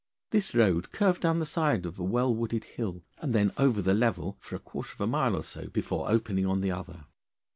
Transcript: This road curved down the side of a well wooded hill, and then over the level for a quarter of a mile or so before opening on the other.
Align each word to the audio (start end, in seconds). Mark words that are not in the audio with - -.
This 0.31 0.55
road 0.55 0.91
curved 0.91 1.21
down 1.21 1.37
the 1.37 1.45
side 1.45 1.85
of 1.85 1.99
a 1.99 2.03
well 2.03 2.33
wooded 2.33 2.63
hill, 2.63 3.03
and 3.19 3.35
then 3.35 3.51
over 3.57 3.83
the 3.83 3.93
level 3.93 4.35
for 4.39 4.55
a 4.55 4.59
quarter 4.59 4.93
of 4.95 5.01
a 5.01 5.05
mile 5.05 5.35
or 5.35 5.43
so 5.43 5.67
before 5.67 6.09
opening 6.09 6.47
on 6.47 6.61
the 6.61 6.71
other. 6.71 7.05